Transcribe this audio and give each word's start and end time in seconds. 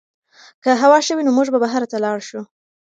که 0.63 0.69
هوا 0.81 0.97
ښه 1.05 1.13
وي 1.15 1.23
نو 1.27 1.31
موږ 1.37 1.47
به 1.51 1.59
بهر 1.65 1.81
ته 1.91 1.97
لاړ 2.05 2.17
شو. 2.27 2.41